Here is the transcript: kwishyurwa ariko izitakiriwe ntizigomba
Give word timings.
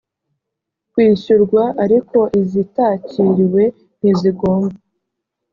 kwishyurwa 0.91 1.63
ariko 1.83 2.19
izitakiriwe 2.41 3.63
ntizigomba 3.97 4.75